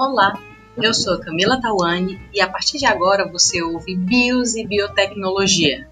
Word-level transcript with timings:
Olá, 0.00 0.32
eu 0.78 0.94
sou 0.94 1.20
Camila 1.20 1.60
Tawane 1.60 2.18
e 2.32 2.40
a 2.40 2.48
partir 2.48 2.78
de 2.78 2.86
agora 2.86 3.30
você 3.30 3.62
ouve 3.62 3.94
Bios 3.94 4.56
e 4.56 4.66
Biotecnologia. 4.66 5.86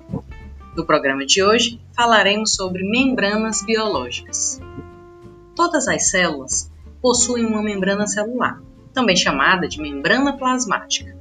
No 0.74 0.86
programa 0.86 1.27
de 1.27 1.42
hoje 1.42 1.79
falaremos 1.95 2.54
sobre 2.54 2.89
membranas 2.89 3.62
biológicas. 3.62 4.62
Todas 5.54 5.86
as 5.89 6.08
células 6.08 6.72
possuem 7.02 7.44
uma 7.44 7.61
membrana 7.61 8.07
celular, 8.07 8.62
também 8.94 9.14
chamada 9.14 9.68
de 9.68 9.79
membrana 9.79 10.38
plasmática. 10.38 11.14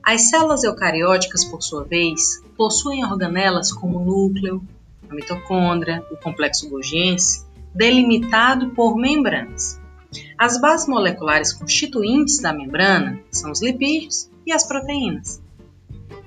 As 0.00 0.30
células 0.30 0.62
eucarióticas, 0.62 1.44
por 1.44 1.60
sua 1.60 1.82
vez, 1.82 2.44
possuem 2.56 3.04
organelas 3.04 3.72
como 3.72 3.98
o 3.98 4.04
núcleo, 4.04 4.62
a 5.08 5.14
mitocôndria, 5.16 6.06
o 6.12 6.16
complexo 6.16 6.70
Golgiense, 6.70 7.44
delimitado 7.74 8.70
por 8.70 8.94
membranas. 8.94 9.79
As 10.36 10.60
bases 10.60 10.88
moleculares 10.88 11.52
constituintes 11.52 12.40
da 12.40 12.52
membrana 12.52 13.20
são 13.30 13.50
os 13.50 13.62
lipídios 13.62 14.30
e 14.46 14.52
as 14.52 14.66
proteínas. 14.66 15.40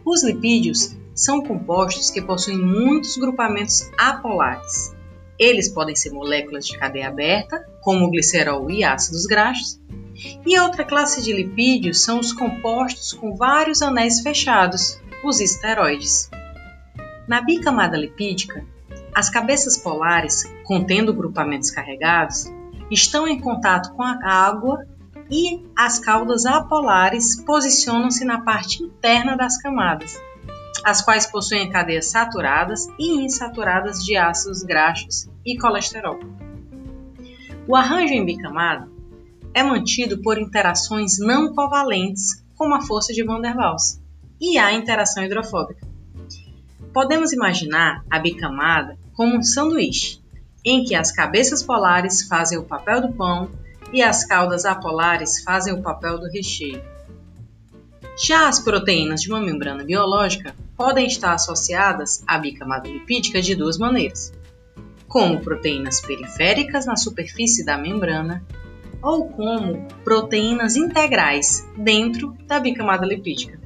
Os 0.05 0.23
lipídios 0.23 0.95
são 1.15 1.41
compostos 1.41 2.09
que 2.09 2.21
possuem 2.21 2.57
muitos 2.57 3.17
grupamentos 3.17 3.89
apolares. 3.97 4.93
Eles 5.37 5.69
podem 5.69 5.95
ser 5.95 6.11
moléculas 6.11 6.65
de 6.65 6.77
cadeia 6.77 7.07
aberta, 7.07 7.67
como 7.81 8.05
o 8.05 8.11
glicerol 8.11 8.69
e 8.69 8.83
ácidos 8.83 9.25
graxos, 9.25 9.79
e 10.45 10.59
outra 10.59 10.85
classe 10.85 11.21
de 11.21 11.33
lipídios 11.33 12.01
são 12.01 12.19
os 12.19 12.31
compostos 12.31 13.13
com 13.13 13.35
vários 13.35 13.81
anéis 13.81 14.21
fechados, 14.21 14.99
os 15.23 15.39
esteroides. 15.39 16.29
Na 17.27 17.41
bicamada 17.41 17.97
lipídica, 17.97 18.65
as 19.13 19.29
cabeças 19.29 19.77
polares, 19.77 20.43
contendo 20.63 21.13
grupamentos 21.13 21.71
carregados, 21.71 22.45
estão 22.93 23.27
em 23.27 23.39
contato 23.39 23.93
com 23.95 24.03
a 24.03 24.17
água 24.23 24.85
e 25.29 25.65
as 25.75 25.99
caudas 25.99 26.45
apolares 26.45 27.41
posicionam-se 27.43 28.23
na 28.23 28.41
parte 28.41 28.83
interna 28.83 29.35
das 29.35 29.57
camadas, 29.57 30.21
as 30.83 31.01
quais 31.01 31.25
possuem 31.25 31.69
cadeias 31.69 32.11
saturadas 32.11 32.87
e 32.99 33.21
insaturadas 33.21 34.03
de 34.03 34.15
ácidos 34.15 34.63
graxos 34.63 35.29
e 35.45 35.57
colesterol. 35.57 36.19
O 37.67 37.75
arranjo 37.75 38.13
em 38.13 38.25
bicamada 38.25 38.89
é 39.53 39.63
mantido 39.63 40.21
por 40.21 40.37
interações 40.37 41.17
não 41.19 41.53
covalentes, 41.53 42.43
como 42.55 42.75
a 42.75 42.81
força 42.81 43.13
de 43.13 43.23
Van 43.23 43.39
der 43.39 43.55
Waals, 43.55 44.01
e 44.39 44.57
a 44.57 44.73
interação 44.73 45.23
hidrofóbica. 45.23 45.87
Podemos 46.93 47.31
imaginar 47.31 48.03
a 48.09 48.19
bicamada 48.19 48.97
como 49.13 49.37
um 49.37 49.43
sanduíche, 49.43 50.22
em 50.65 50.83
que 50.83 50.95
as 50.95 51.11
cabeças 51.11 51.61
polares 51.61 52.23
fazem 52.23 52.57
o 52.57 52.63
papel 52.63 53.01
do 53.01 53.13
pão 53.13 53.49
e 53.91 54.01
as 54.01 54.25
caudas 54.25 54.65
apolares 54.65 55.43
fazem 55.43 55.73
o 55.73 55.81
papel 55.81 56.19
do 56.19 56.29
recheio. 56.29 56.81
Já 58.17 58.47
as 58.47 58.59
proteínas 58.59 59.21
de 59.21 59.29
uma 59.29 59.41
membrana 59.41 59.83
biológica 59.83 60.55
podem 60.77 61.07
estar 61.07 61.33
associadas 61.33 62.23
à 62.27 62.37
bicamada 62.37 62.87
lipídica 62.87 63.41
de 63.41 63.55
duas 63.55 63.77
maneiras, 63.77 64.31
como 65.07 65.41
proteínas 65.41 66.01
periféricas 66.01 66.85
na 66.85 66.95
superfície 66.95 67.65
da 67.65 67.77
membrana 67.77 68.43
ou 69.01 69.27
como 69.29 69.87
proteínas 70.03 70.75
integrais 70.75 71.67
dentro 71.77 72.35
da 72.47 72.59
bicamada 72.59 73.05
lipídica. 73.05 73.59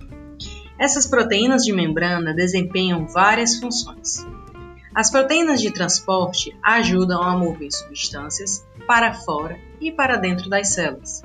Essas 0.80 1.08
proteínas 1.08 1.64
de 1.64 1.74
membrana 1.74 2.34
desempenham 2.34 3.08
várias 3.08 3.58
funções. 3.58 4.26
As 4.98 5.12
proteínas 5.12 5.62
de 5.62 5.70
transporte 5.70 6.58
ajudam 6.64 7.22
a 7.22 7.38
mover 7.38 7.72
substâncias 7.72 8.66
para 8.88 9.14
fora 9.14 9.56
e 9.80 9.92
para 9.92 10.16
dentro 10.16 10.50
das 10.50 10.70
células, 10.70 11.22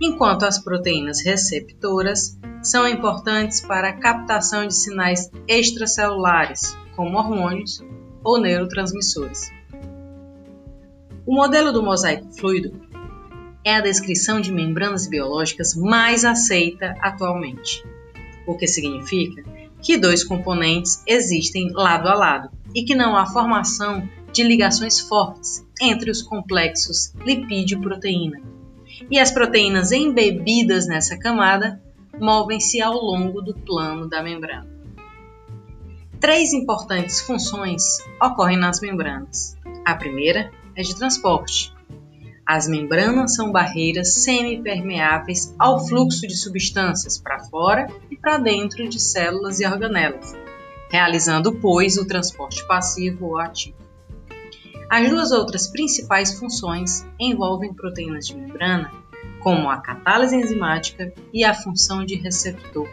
enquanto 0.00 0.46
as 0.46 0.58
proteínas 0.58 1.22
receptoras 1.22 2.38
são 2.62 2.88
importantes 2.88 3.60
para 3.60 3.90
a 3.90 3.92
captação 3.92 4.66
de 4.66 4.74
sinais 4.74 5.30
extracelulares, 5.46 6.74
como 6.96 7.18
hormônios 7.18 7.84
ou 8.24 8.40
neurotransmissores. 8.40 9.50
O 11.26 11.34
modelo 11.34 11.74
do 11.74 11.82
mosaico 11.82 12.32
fluido 12.32 12.72
é 13.62 13.74
a 13.74 13.82
descrição 13.82 14.40
de 14.40 14.50
membranas 14.50 15.06
biológicas 15.06 15.74
mais 15.74 16.24
aceita 16.24 16.96
atualmente, 17.02 17.84
o 18.46 18.56
que 18.56 18.66
significa 18.66 19.44
que 19.82 19.98
dois 19.98 20.24
componentes 20.24 21.02
existem 21.06 21.70
lado 21.70 22.08
a 22.08 22.14
lado 22.14 22.59
e 22.74 22.84
que 22.84 22.94
não 22.94 23.16
há 23.16 23.26
formação 23.26 24.08
de 24.32 24.42
ligações 24.42 25.00
fortes 25.00 25.66
entre 25.80 26.10
os 26.10 26.22
complexos 26.22 27.12
lipídio-proteína. 27.24 28.40
E 29.10 29.18
as 29.18 29.30
proteínas 29.30 29.92
embebidas 29.92 30.86
nessa 30.86 31.18
camada 31.18 31.80
movem-se 32.18 32.80
ao 32.80 32.94
longo 32.94 33.40
do 33.40 33.54
plano 33.54 34.08
da 34.08 34.22
membrana. 34.22 34.68
Três 36.20 36.52
importantes 36.52 37.20
funções 37.22 37.82
ocorrem 38.22 38.58
nas 38.58 38.80
membranas. 38.80 39.56
A 39.84 39.94
primeira 39.94 40.50
é 40.76 40.82
de 40.82 40.94
transporte. 40.94 41.72
As 42.44 42.68
membranas 42.68 43.34
são 43.34 43.50
barreiras 43.50 44.14
semipermeáveis 44.14 45.54
ao 45.58 45.86
fluxo 45.86 46.26
de 46.26 46.36
substâncias 46.36 47.16
para 47.16 47.38
fora 47.44 47.86
e 48.10 48.16
para 48.16 48.38
dentro 48.38 48.86
de 48.88 49.00
células 49.00 49.60
e 49.60 49.66
organelas, 49.66 50.36
realizando, 50.90 51.54
pois, 51.54 51.96
o 51.96 52.06
transporte 52.06 52.66
passivo 52.66 53.26
ou 53.26 53.38
ativo. 53.38 53.76
As 54.90 55.08
duas 55.08 55.30
outras 55.30 55.68
principais 55.68 56.36
funções 56.38 57.06
envolvem 57.18 57.72
proteínas 57.72 58.26
de 58.26 58.34
membrana, 58.34 58.92
como 59.38 59.70
a 59.70 59.76
catálise 59.78 60.34
enzimática 60.34 61.12
e 61.32 61.44
a 61.44 61.54
função 61.54 62.04
de 62.04 62.16
receptor, 62.16 62.88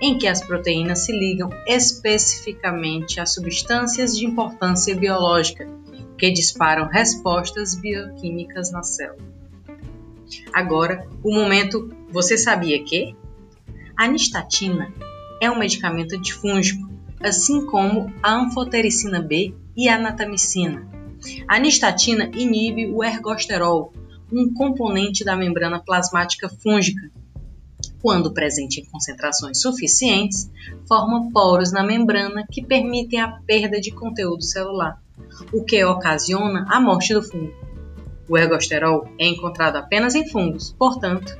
em 0.00 0.18
que 0.18 0.26
as 0.26 0.44
proteínas 0.44 1.04
se 1.04 1.12
ligam 1.12 1.48
especificamente 1.66 3.20
a 3.20 3.26
substâncias 3.26 4.16
de 4.16 4.26
importância 4.26 4.94
biológica 4.96 5.68
que 6.18 6.30
disparam 6.32 6.88
respostas 6.88 7.76
bioquímicas 7.76 8.72
na 8.72 8.82
célula. 8.82 9.22
Agora, 10.52 11.06
o 11.22 11.32
momento 11.32 11.88
você 12.10 12.36
sabia 12.36 12.82
que? 12.82 13.14
A 13.96 14.04
anistatina 14.04 14.92
é 15.40 15.50
um 15.50 15.58
medicamento 15.58 16.16
antifúngico, 16.16 16.88
assim 17.22 17.64
como 17.66 18.12
a 18.22 18.34
anfotericina 18.34 19.20
B 19.20 19.54
e 19.76 19.88
a 19.88 19.98
natamicina. 19.98 20.86
A 21.46 21.56
anistatina 21.56 22.30
inibe 22.34 22.86
o 22.86 23.02
ergosterol, 23.02 23.92
um 24.32 24.52
componente 24.52 25.24
da 25.24 25.36
membrana 25.36 25.80
plasmática 25.80 26.48
fúngica. 26.48 27.10
Quando 28.00 28.32
presente 28.32 28.80
em 28.80 28.84
concentrações 28.84 29.60
suficientes, 29.60 30.50
forma 30.86 31.30
poros 31.32 31.72
na 31.72 31.82
membrana 31.82 32.46
que 32.50 32.64
permitem 32.64 33.20
a 33.20 33.40
perda 33.46 33.80
de 33.80 33.90
conteúdo 33.90 34.42
celular 34.42 35.00
o 35.52 35.64
que 35.64 35.84
ocasiona 35.84 36.66
a 36.68 36.80
morte 36.80 37.14
do 37.14 37.22
fungo. 37.22 37.52
O 38.28 38.36
ergosterol 38.36 39.08
é 39.18 39.26
encontrado 39.26 39.76
apenas 39.76 40.14
em 40.14 40.28
fungos, 40.28 40.74
portanto, 40.78 41.36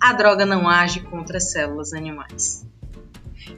a 0.00 0.12
droga 0.12 0.44
não 0.44 0.68
age 0.68 1.00
contra 1.00 1.38
células 1.38 1.92
animais. 1.92 2.66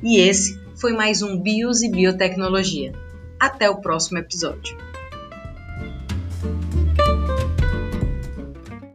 E 0.02 0.18
esse 0.18 0.60
foi 0.76 0.92
mais 0.92 1.22
um 1.22 1.40
Bios 1.40 1.82
e 1.82 1.90
Biotecnologia. 1.90 2.92
Até 3.38 3.68
o 3.68 3.80
próximo 3.80 4.18
episódio. 4.18 4.76